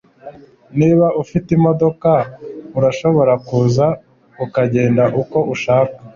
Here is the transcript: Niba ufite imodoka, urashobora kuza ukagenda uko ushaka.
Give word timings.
Niba 0.79 1.07
ufite 1.21 1.49
imodoka, 1.57 2.09
urashobora 2.77 3.33
kuza 3.47 3.85
ukagenda 4.45 5.03
uko 5.21 5.37
ushaka. 5.53 5.97